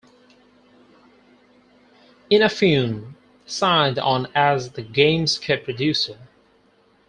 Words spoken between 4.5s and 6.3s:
the game's co-producer.